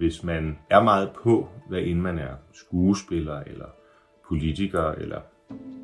[0.00, 3.66] Hvis man er meget på, hvad end man er skuespiller eller
[4.28, 5.20] politiker eller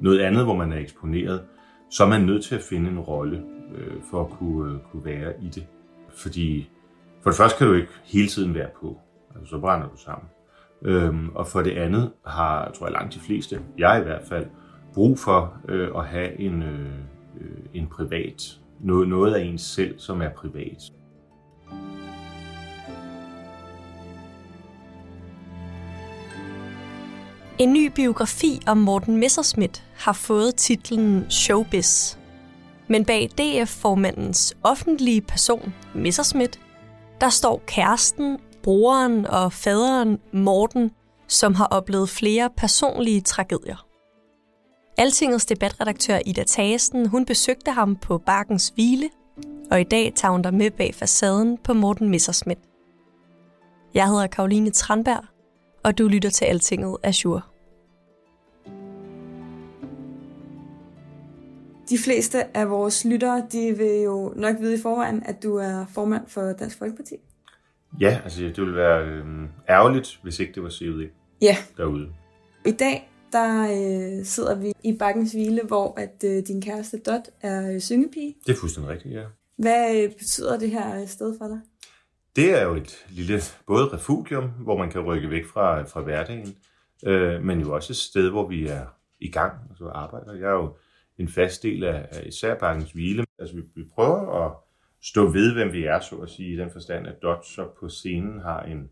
[0.00, 1.42] noget andet, hvor man er eksponeret,
[1.90, 3.42] så er man nødt til at finde en rolle
[3.74, 5.66] øh, for at kunne, øh, kunne være i det.
[6.10, 6.70] Fordi
[7.22, 8.98] for det første kan du ikke hele tiden være på,
[9.34, 10.28] altså så brænder du sammen.
[10.82, 14.46] Øhm, og for det andet har, tror jeg langt de fleste, jeg i hvert fald,
[14.94, 16.90] brug for øh, at have en, øh,
[17.40, 20.92] øh en privat, noget, noget af ens selv, som er privat.
[27.58, 32.16] En ny biografi om Morten Messerschmidt har fået titlen Showbiz.
[32.88, 36.60] Men bag DF-formandens offentlige person, Messerschmidt,
[37.20, 40.90] der står kæresten, broren og faderen Morten,
[41.28, 43.86] som har oplevet flere personlige tragedier.
[44.98, 49.10] Altingets debatredaktør Ida Thasen, hun besøgte ham på Bakkens Hvile,
[49.70, 52.60] og i dag tager hun der med bag facaden på Morten Messerschmidt.
[53.94, 55.24] Jeg hedder Karoline Tranberg,
[55.86, 57.40] og du lytter til Altinget Azure.
[61.88, 65.86] De fleste af vores lyttere, de vil jo nok vide i forvejen, at du er
[65.94, 67.14] formand for Dansk Folkeparti.
[68.00, 69.24] Ja, altså det ville være øh,
[69.68, 71.10] ærgerligt, hvis ikke det var CVD
[71.42, 71.56] ja.
[71.76, 72.08] derude.
[72.66, 77.28] I dag, der øh, sidder vi i Bakkens Hvile, hvor at øh, din kæreste Dot
[77.42, 78.34] er øh, syngepige.
[78.46, 79.24] Det er fuldstændig rigtigt, ja.
[79.58, 81.60] Hvad øh, betyder det her sted for dig?
[82.36, 86.56] Det er jo et lille, både refugium, hvor man kan rykke væk fra, fra hverdagen,
[87.06, 88.86] øh, men jo også et sted, hvor vi er
[89.20, 90.34] i gang, og altså arbejder.
[90.34, 90.76] Jeg er jo
[91.18, 93.24] en fast del af, af især bankens Hvile.
[93.38, 94.52] Altså vi, vi prøver at
[95.02, 97.88] stå ved, hvem vi er, så at sige, i den forstand, at Dot så på
[97.88, 98.90] scenen har en,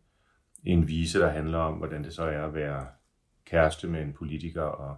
[0.65, 2.87] en vise, der handler om, hvordan det så er at være
[3.47, 4.63] kæreste med en politiker.
[4.63, 4.97] Og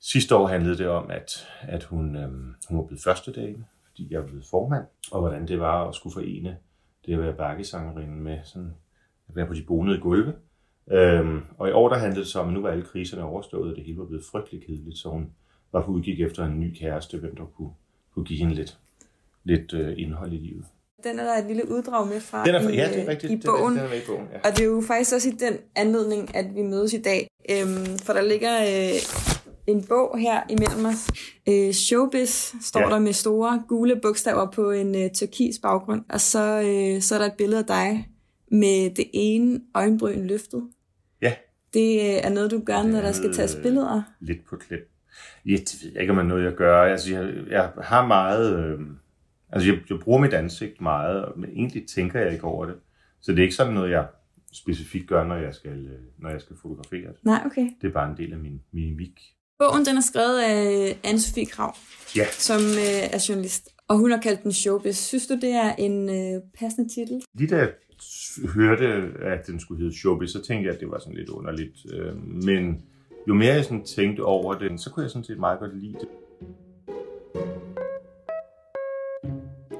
[0.00, 4.08] sidste år handlede det om, at, at hun, øhm, hun var blevet første dame, fordi
[4.10, 6.58] jeg var blevet formand, og hvordan det var at skulle forene
[7.06, 8.74] det at være bakkesangerinde med sådan
[9.28, 10.32] at være på de bonede gulve.
[10.90, 13.70] Øhm, og i år der handlede det så om, at nu var alle kriserne overstået,
[13.70, 15.30] og det hele var blevet frygtelig kedeligt, så hun
[15.72, 17.70] var på udkig efter en ny kæreste, hvem der kunne,
[18.14, 18.78] kunne give hende lidt,
[19.44, 20.64] lidt øh, indhold i livet.
[21.04, 23.08] Den er der et lille uddrag med fra Den er, i, ja, det er øh,
[23.08, 23.32] rigtigt.
[23.32, 23.72] i bogen.
[23.72, 24.38] Den den er med i bogen, ja.
[24.38, 27.28] Og det er jo faktisk også i den anledning, at vi mødes i dag.
[27.50, 29.25] Øhm, for der ligger øh,
[29.66, 31.10] en bog her imellem os.
[31.48, 32.86] Øh, Showbiz står ja.
[32.86, 36.04] der med store gule bogstaver på en øh, turkis baggrund.
[36.08, 38.08] Og så, øh, så er der et billede af dig
[38.50, 40.68] med det ene øjenbryn løftet.
[41.22, 41.34] Ja.
[41.74, 44.02] Det øh, er noget, du gør, når der skal tages billeder.
[44.20, 44.80] Lidt på klip.
[45.46, 46.82] Ja, det ved jeg ikke, om man noget, jeg gør.
[46.82, 48.64] Altså, jeg, jeg har meget...
[48.64, 48.80] Øh,
[49.52, 52.74] altså, jeg, jeg bruger mit ansigt meget, men egentlig tænker jeg ikke over det.
[53.20, 54.06] Så det er ikke sådan noget, jeg
[54.52, 57.12] specifikt gør, når jeg skal, øh, når jeg skal fotografere.
[57.22, 57.68] Nej, okay.
[57.80, 59.20] Det er bare en del af min mimik.
[59.58, 61.74] Bogen den er skrevet af Anne-Sophie Krav,
[62.16, 62.26] Ja.
[62.30, 63.68] som øh, er journalist.
[63.88, 64.96] Og hun har kaldt den Showbiz.
[64.96, 67.22] Synes du, det er en øh, passende titel?
[67.34, 67.68] Lige da jeg
[68.54, 68.86] hørte,
[69.24, 71.76] at den skulle hedde Showbiz, så tænkte jeg, at det var sådan lidt underligt.
[71.92, 72.82] Øh, Men
[73.28, 75.92] jo mere jeg sådan tænkte over det, så kunne jeg sådan set meget godt lide
[76.00, 76.08] det.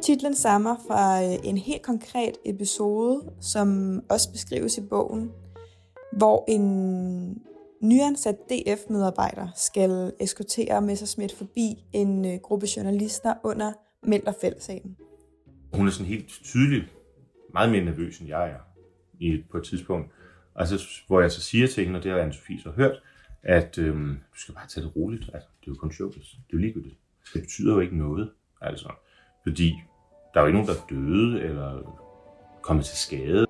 [0.03, 5.31] Titlen stammer fra øh, en helt konkret episode, som også beskrives i bogen,
[6.13, 7.43] hvor en
[7.83, 13.73] nyansat DF-medarbejder skal eskortere Messerschmidt forbi en øh, gruppe journalister under
[14.03, 14.97] Melterfællessagen.
[15.75, 16.85] Hun er sådan helt tydeligt
[17.53, 18.59] meget mere nervøs, end jeg er
[19.21, 20.13] i, på et tidspunkt.
[20.55, 23.03] Altså, hvor jeg så siger til hende, og det har Anne-Sophie så hørt,
[23.43, 25.31] at øhm, du skal bare tage det roligt.
[25.35, 26.31] Altså, det er jo kun showbiz.
[26.31, 26.99] Det er jo ligegyldigt.
[27.35, 28.31] Det betyder jo ikke noget.
[28.61, 28.93] Altså,
[29.43, 29.75] fordi
[30.35, 31.97] der er jo ikke nogen, der er døde eller
[32.63, 33.47] kommet til skade.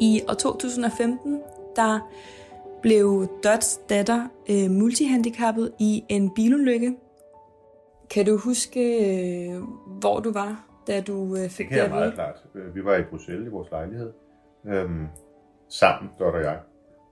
[0.00, 1.42] I år 2015,
[1.76, 2.10] der
[2.82, 6.96] blev Dots datter øh, multihandicappet i en bilulykke.
[8.10, 12.00] Kan du huske, øh, hvor du var, da du øh, fik Det at vide?
[12.00, 12.44] meget klart.
[12.74, 14.12] Vi var i Bruxelles i vores lejlighed.
[14.66, 15.06] Øhm,
[15.68, 16.58] sammen, Dot og jeg.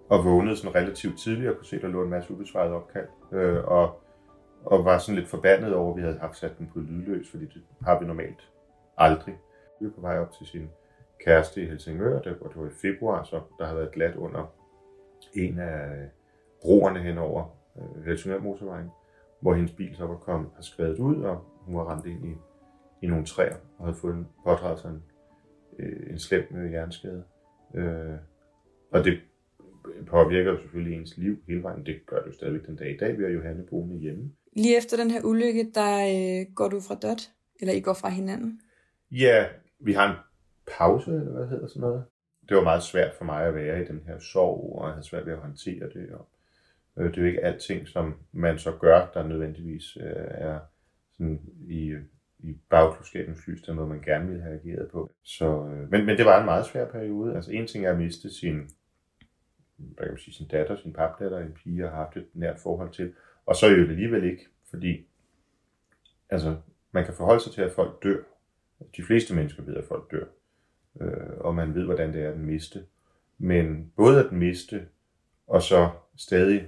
[0.09, 3.07] Og vågnede sådan relativt tidligt og kunne se, der lå en masse ubesvarede opkald.
[3.33, 4.01] Øh, og,
[4.65, 7.45] og var sådan lidt forbandet over, at vi havde haft sat den på lydløs, fordi
[7.45, 8.49] det har vi normalt
[8.99, 9.35] aldrig.
[9.81, 10.71] Vi var på vej op til sin
[11.25, 14.55] kæreste i Helsingør, det var, det var i februar, så der havde været glat under
[15.35, 16.09] en af
[16.63, 18.89] broerne henover øh, Helsingør motorvejen,
[19.41, 22.35] hvor hendes bil så var kommet og skrevet ud, og hun var ramt ind i,
[23.03, 25.03] i nogle træer og havde fået en, pådraget sig en,
[25.79, 27.25] øh, en slem øh, hjerneskade.
[27.75, 28.15] Øh,
[28.91, 29.21] og det
[30.07, 31.87] påvirker jo selvfølgelig ens liv hele vejen.
[31.87, 33.19] Det gør det jo stadigvæk den dag i dag.
[33.19, 34.33] Vi har Johanne boende hjemme.
[34.57, 37.21] Lige efter den her ulykke, der øh, går du fra dot,
[37.61, 38.61] eller I går fra hinanden?
[39.11, 39.47] Ja,
[39.81, 40.17] vi har en
[40.79, 42.05] pause, eller hvad hedder sådan noget.
[42.49, 45.07] Det var meget svært for mig at være i den her sorg, og jeg havde
[45.07, 46.11] svært ved at håndtere det.
[46.11, 46.29] Og,
[46.97, 50.59] øh, det er jo ikke alting, som man så gør, der nødvendigvis øh, er
[51.13, 51.95] sådan i,
[52.39, 55.11] i bagklodskabens lys, den måde, man gerne ville have ageret på.
[55.23, 57.35] Så, øh, men, men det var en meget svær periode.
[57.35, 58.71] Altså en ting er at miste sin,
[59.77, 62.59] hvad kan man sige, sin datter, sin papdatter, en pige, jeg har haft et nært
[62.59, 63.13] forhold til.
[63.47, 65.07] Og så er jo det alligevel ikke, fordi
[66.31, 66.57] altså,
[66.93, 68.23] man kan forholde sig til, at folk dør.
[68.97, 70.25] De fleste mennesker ved, at folk dør.
[71.01, 72.85] Øh, og man ved, hvordan det er at miste.
[73.39, 74.87] Men både at miste,
[75.47, 76.67] og så stadig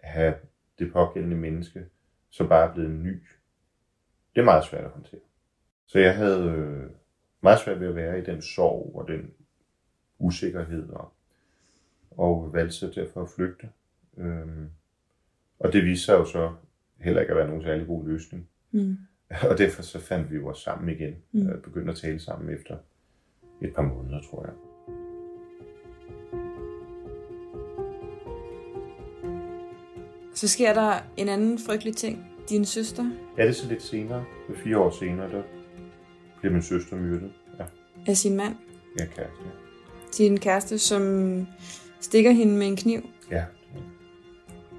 [0.00, 0.34] have
[0.78, 1.86] det pågældende menneske,
[2.30, 3.22] som bare er blevet ny,
[4.34, 5.20] det er meget svært at håndtere.
[5.86, 6.90] Så jeg havde øh,
[7.40, 9.30] meget svært ved at være i den sorg og den
[10.18, 11.12] usikkerhed, og,
[12.10, 13.68] og valgte sig derfor at flygte.
[14.16, 14.70] Øhm,
[15.58, 16.54] og det viste sig jo så
[16.98, 18.48] heller ikke at være nogen særlig god løsning.
[18.70, 18.96] Mm.
[19.50, 21.40] Og derfor så fandt vi jo os sammen igen, Mm.
[21.40, 21.62] mm.
[21.62, 22.78] begyndte at tale sammen efter
[23.62, 24.54] et par måneder, tror jeg.
[30.34, 32.26] Så sker der en anden frygtelig ting.
[32.48, 33.04] Din søster
[33.38, 35.42] Ja, det er så lidt senere, for fire år senere, der
[36.40, 37.32] bliver min søster myrdet.
[37.58, 37.64] Ja,
[38.06, 38.54] af sin mand,
[39.00, 39.42] er kæreste.
[40.12, 41.02] sin kæreste, som
[42.00, 43.00] stikker hende med en kniv.
[43.30, 43.44] Ja,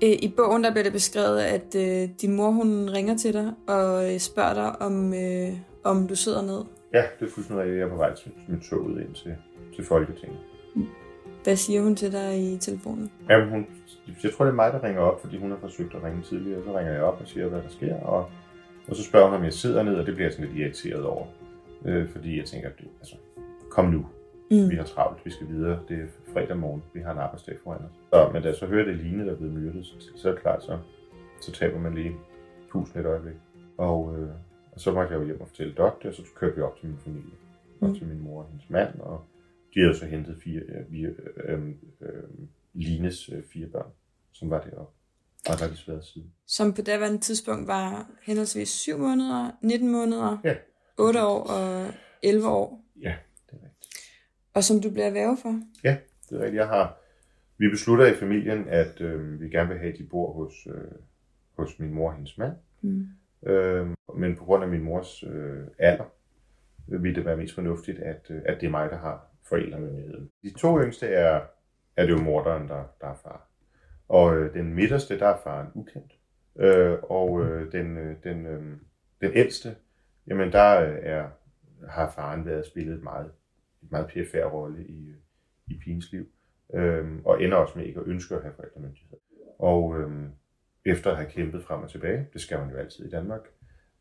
[0.03, 3.53] Øh, I bogen der bliver det beskrevet, at øh, din mor hun ringer til dig
[3.67, 6.61] og øh, spørger dig, om, øh, om du sidder ned.
[6.93, 7.79] Ja det er fuldstændig rigtigt.
[7.79, 9.35] Jeg er på vej til, med toget ind til,
[9.75, 10.39] til Folketinget.
[11.43, 13.11] Hvad siger hun til dig i telefonen?
[13.29, 13.67] Ja, hun,
[14.23, 16.63] jeg tror, det er mig, der ringer op, fordi hun har forsøgt at ringe tidligere.
[16.63, 18.29] Så ringer jeg op og siger, hvad der sker, og,
[18.87, 21.05] og så spørger hun, om jeg sidder ned, og det bliver jeg sådan lidt irriteret
[21.05, 21.25] over.
[21.85, 23.15] Øh, fordi jeg tænker, det, altså,
[23.71, 24.05] kom nu,
[24.51, 24.69] Mm.
[24.69, 27.81] vi har travlt, vi skal videre, det er fredag morgen, vi har en arbejdsdag foran
[27.81, 27.91] os.
[28.13, 30.33] Så, men da jeg så hører det Line, der er blevet myrdet, så, så er
[30.33, 30.77] det klart, så,
[31.41, 32.15] så taber man lige
[32.71, 33.33] pusen et øjeblik.
[33.77, 34.29] Og, øh,
[34.79, 36.89] og så måtte jeg jo hjem og fortælle doktor, og så kørte vi op til
[36.89, 37.31] min familie,
[37.81, 37.95] op Mm.
[37.95, 39.25] til min mor og hendes mand, og
[39.73, 41.67] de havde så hentet fire, øh, vi, øh,
[42.01, 42.23] øh,
[42.73, 43.91] Lines øh, fire børn,
[44.31, 44.93] som var deroppe.
[45.49, 46.33] Og der har de været siden.
[46.47, 50.55] Som på daværende tidspunkt var henholdsvis 7 måneder, 19 måneder, Ja.
[50.97, 51.87] 8 år og
[52.23, 52.83] 11 år.
[53.01, 53.15] Ja,
[53.51, 54.15] det er rigtigt.
[54.53, 55.61] Og som du bliver værve for.
[55.83, 55.97] Ja,
[56.29, 56.55] det er rigtigt.
[56.59, 56.97] Jeg har,
[57.57, 60.91] vi beslutter i familien, at øh, vi gerne vil have, at de bor hos, øh,
[61.57, 62.53] hos min mor og hendes mand.
[62.81, 63.07] Mm.
[63.43, 66.13] Øh, men på grund af min mors øh, alder,
[66.87, 70.29] ville vil det være mest fornuftigt, at, øh, at det er mig, der har forældremyndigheden.
[70.43, 71.41] De to yngste er,
[71.97, 73.49] er det jo morderen, der, der er far.
[74.07, 76.13] Og øh, den midterste, der er faren ukendt.
[76.59, 78.77] Øh, og øh, den, øh, den, øh,
[79.21, 79.75] den ældste,
[80.27, 81.29] jamen der øh, er,
[81.87, 83.31] har faren været spillet et meget,
[83.83, 85.15] et meget pfr rolle i, øh,
[85.67, 86.27] i pigens liv.
[86.73, 89.17] Øh, og ender også med ikke at ønske at have forældremyndighed.
[89.59, 90.11] Og øh,
[90.85, 93.41] efter at have kæmpet frem og tilbage, det skal man jo altid i Danmark,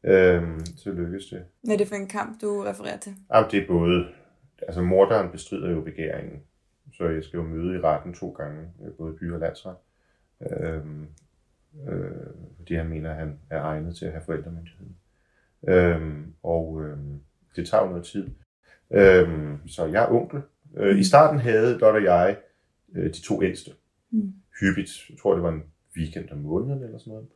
[0.05, 0.43] øh,
[0.77, 1.45] så lykkes det.
[1.65, 3.13] Hvad er det for en kamp, du refererer til?
[3.35, 4.09] Jamen, det er både,
[4.63, 6.43] altså morderen bestrider jo begæringen,
[6.93, 9.77] så jeg skal jo møde i retten to gange, øh, både by og landsret,
[10.51, 10.81] øh,
[11.89, 12.11] øh,
[12.57, 14.97] fordi han mener, at han er egnet til at have forældremyndigheden.
[15.69, 16.99] Øh, og øh,
[17.57, 18.29] det tager jo noget tid.
[18.91, 20.43] Øh, så jeg er onkel.
[20.77, 22.37] Øh, I starten havde Dot og jeg
[22.95, 23.71] øh, de to ældste.
[24.11, 24.33] Mm.
[24.61, 24.91] Hyppigt.
[25.11, 25.63] Jeg tror, det var en
[25.99, 27.29] weekend om måneden eller sådan noget.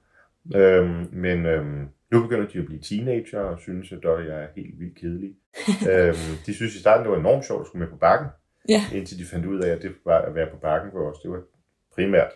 [0.54, 4.80] Øhm, men øhm, nu begynder de at blive teenager og synes, at jeg er helt
[4.80, 5.36] vildt kedelige.
[5.92, 6.14] øhm,
[6.46, 8.28] de synes i starten, det var enormt sjovt at skulle med på bakken,
[8.68, 8.80] Ja.
[8.94, 11.18] indtil de fandt ud af, at det var at være på bakken for os.
[11.22, 11.42] Det var
[11.94, 12.30] primært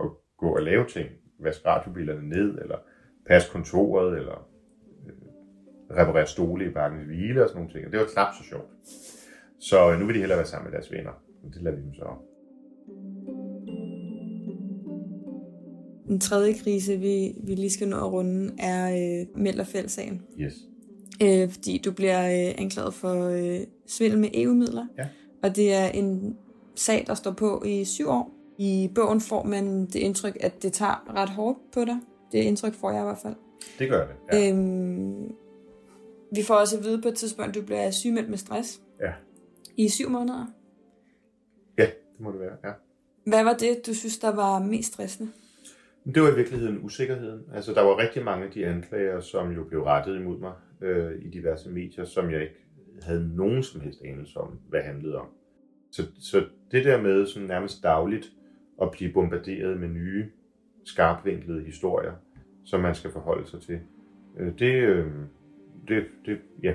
[0.00, 0.06] at
[0.36, 1.08] gå og lave ting.
[1.38, 2.78] Vaske radiobilerne ned, eller
[3.26, 4.48] passe kontoret, eller
[5.06, 5.12] øh,
[5.98, 7.86] reparere stole i bakkens hvile og sådan nogle ting.
[7.86, 8.68] Og det var knap så sjovt.
[9.60, 11.10] Så øh, nu vil de hellere være sammen med deres venner.
[11.44, 12.18] Og det lader vi dem så om.
[16.10, 18.90] Den tredje krise, vi, vi lige skal nå at runde, er
[19.20, 20.22] øh, Mellerfeld-sagen.
[20.40, 20.54] Yes.
[21.22, 24.86] Øh, fordi du bliver øh, anklaget for øh, svindel med EU-midler.
[24.98, 25.08] Ja.
[25.42, 26.36] Og det er en
[26.74, 28.34] sag, der står på i syv år.
[28.58, 31.96] I bogen får man det indtryk, at det tager ret hårdt på dig.
[32.32, 33.34] Det indtryk får jeg i hvert fald.
[33.78, 34.14] Det gør det.
[34.32, 34.50] Ja.
[34.50, 35.32] Øhm,
[36.34, 39.12] vi får også at vide på et tidspunkt, at du bliver sygemeldt med stress ja.
[39.76, 40.46] i syv måneder.
[41.78, 42.56] Ja, det må det være.
[42.64, 42.70] Ja.
[43.26, 45.30] Hvad var det, du synes, der var mest stressende?
[46.04, 47.42] Men det var i virkeligheden usikkerheden.
[47.54, 51.12] Altså, der var rigtig mange af de anklager, som jo blev rettet imod mig øh,
[51.22, 52.66] i diverse medier, som jeg ikke
[53.02, 55.26] havde nogen som helst anelse om, hvad handlede om.
[55.90, 58.32] Så, så det der med sådan nærmest dagligt
[58.82, 60.26] at blive bombarderet med nye
[60.84, 62.12] skarpvinklede historier,
[62.64, 63.80] som man skal forholde sig til.
[64.38, 65.06] Øh, det, øh,
[65.88, 66.74] det, det, ja,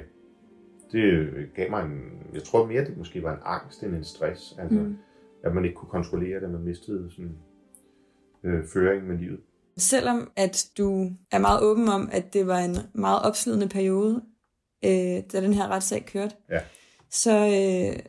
[0.92, 4.56] det gav mig en, jeg tror mere, det måske var en angst end en stress,
[4.60, 4.98] altså, mm.
[5.44, 7.38] at man ikke kunne kontrollere det, man mistede sådan,
[8.46, 9.40] øh, føring med livet.
[9.78, 14.22] Selvom at du er meget åben om, at det var en meget opslidende periode,
[14.86, 16.60] øh, da den her retssag kørte, ja.
[17.10, 18.00] så, øh,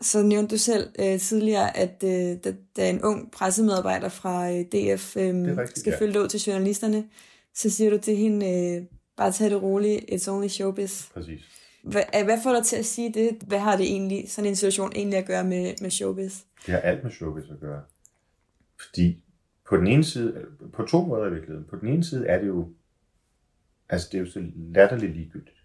[0.00, 4.60] så nævnte du selv øh, tidligere, at øh, da, da en ung pressemedarbejder fra øh,
[4.60, 5.98] DF øh, rigtigt, skal ja.
[5.98, 7.08] følge ud til journalisterne,
[7.54, 8.84] så siger du til hende, øh,
[9.16, 11.10] bare tag det roligt, it's only showbiz.
[11.14, 11.40] Præcis.
[11.84, 13.38] Hvad, hvad får dig til at sige det?
[13.46, 16.40] Hvad har det egentlig, sådan en situation egentlig at gøre med, med showbiz?
[16.66, 17.82] Det har alt med showbiz at gøre.
[18.80, 19.24] Fordi
[19.72, 21.64] på den ene side, på to måder i virkeligheden.
[21.64, 22.68] På den ene side er det jo,
[23.88, 25.64] altså det er jo så latterligt ligegyldigt.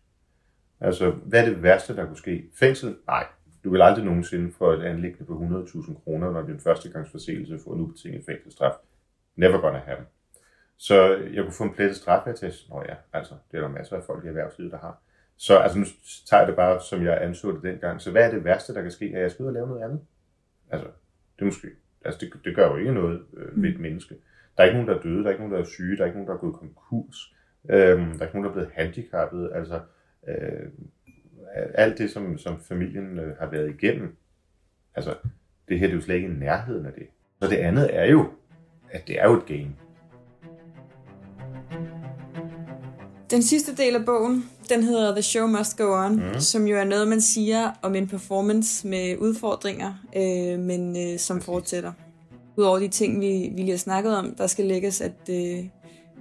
[0.79, 2.49] Altså, hvad er det værste, der kunne ske?
[2.59, 2.95] Fængsel?
[3.07, 3.27] Nej.
[3.63, 7.59] Du vil aldrig nogensinde få et anlæggende på 100.000 kroner, når din første gangs forseelse
[7.63, 8.73] får en ubetinget fængselsstraf.
[9.35, 10.07] Never gonna happen.
[10.77, 12.69] Så jeg kunne få en plettet straffeattest.
[12.69, 15.01] Nå ja, altså, det er der masser af folk i erhvervslivet, der har.
[15.37, 15.85] Så altså, nu
[16.29, 18.01] tager jeg det bare, som jeg anså det dengang.
[18.01, 19.05] Så hvad er det værste, der kan ske?
[19.05, 20.01] At jeg skal ud og lave noget andet?
[20.69, 20.87] Altså,
[21.35, 21.67] det er måske
[22.07, 23.81] Altså, det, det gør jo ikke noget øh, ved et mm.
[23.81, 24.15] menneske.
[24.57, 26.01] Der er ikke nogen, der er døde, der er ikke nogen, der er syge, der
[26.01, 27.35] er ikke nogen, der er gået konkurs,
[27.69, 29.51] øh, der er ikke nogen, der er blevet handicappet.
[29.53, 29.79] Altså,
[30.27, 30.69] øh,
[31.73, 34.15] alt det, som, som familien øh, har været igennem,
[34.95, 35.15] altså,
[35.69, 37.07] det her det er jo slet ikke i nærheden af det.
[37.41, 38.31] Så det andet er jo,
[38.91, 39.75] at det er jo et game.
[43.31, 46.39] Den sidste del af bogen, den hedder The Show Must Go On, mm.
[46.39, 51.41] som jo er noget, man siger om en performance med udfordringer, øh, men øh, som
[51.41, 51.91] fortsætter.
[52.57, 55.65] Udover de ting, vi, vi lige har snakket om, der skal lægges, at, øh,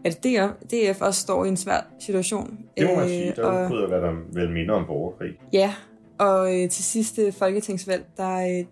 [0.05, 2.59] at DF, DF også står i en svær situation.
[2.77, 5.31] Det må man sige, der er jo hvad der vel minder om borgerkrig.
[5.53, 5.75] Ja,
[6.19, 8.65] og øh, til sidste folketingsvalg, der, øh,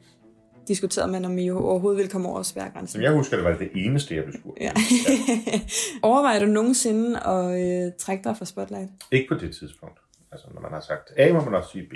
[0.68, 2.92] diskuterede man, om I overhovedet ville komme over spærregrænsen.
[2.92, 4.58] Som jeg husker, det var det eneste, jeg blev spurgt.
[4.60, 4.64] Ja.
[4.64, 5.60] ja.
[6.08, 8.90] Overvejer du nogensinde at øh, trække dig fra Spotlight?
[9.12, 9.98] Ikke på det tidspunkt.
[10.32, 11.92] Altså, når man har sagt A, må man også sige B.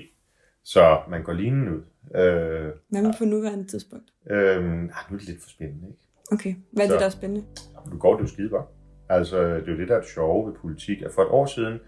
[0.64, 1.82] Så man går lignende ud.
[2.20, 4.04] Øh, Hvad med på nuværende tidspunkt?
[4.30, 5.98] Øh, nu er det lidt for spændende, ikke?
[6.32, 6.54] Okay.
[6.72, 7.44] Hvad er så, det, der er spændende?
[7.92, 8.66] Du går det jo skide godt.
[9.08, 11.02] Altså, det er jo det, der er det sjove ved politik.
[11.02, 11.78] At for et år siden,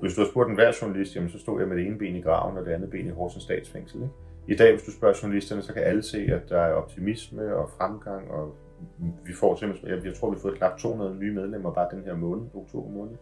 [0.00, 2.16] hvis du har spurgt en hver journalist, jamen, så stod jeg med det ene ben
[2.16, 3.96] i graven og det andet ben i Horsens statsfængsel.
[4.02, 4.14] Ikke?
[4.48, 7.70] I dag, hvis du spørger journalisterne, så kan alle se, at der er optimisme og
[7.78, 8.54] fremgang, og
[8.98, 12.04] vi får simpelthen, jeg, jeg tror, vi har fået knap 200 nye medlemmer bare den
[12.04, 13.16] her måned, oktober måned.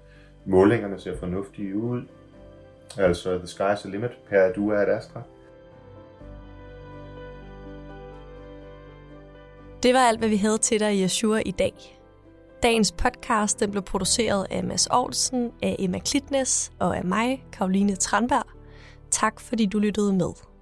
[0.45, 2.03] Målingerne ser fornuftige ud.
[2.99, 5.23] Altså, the sky's the limit per du er et Astra.
[9.83, 12.01] Det var alt, hvad vi havde til dig i Azure i dag.
[12.63, 17.97] Dagens podcast den blev produceret af Mads Aarhusen, af Emma Klitnes og af mig, Karoline
[17.97, 18.47] Tranberg.
[19.11, 20.54] Tak fordi du lyttede med.